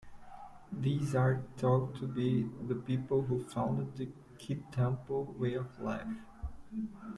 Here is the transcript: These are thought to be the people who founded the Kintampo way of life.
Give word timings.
These 0.71 1.13
are 1.13 1.43
thought 1.57 1.93
to 1.97 2.07
be 2.07 2.49
the 2.67 2.73
people 2.73 3.21
who 3.21 3.43
founded 3.43 3.95
the 3.97 4.07
Kintampo 4.39 5.37
way 5.37 5.53
of 5.53 5.79
life. 5.79 6.07